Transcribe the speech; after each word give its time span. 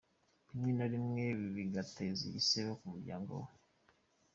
Rimwe 0.51 0.71
na 0.77 0.85
rimwe 0.93 1.25
bigateza 1.55 2.21
igisebo 2.29 2.71
ku 2.79 2.85
muryango 2.91 3.31
we. 3.43 3.49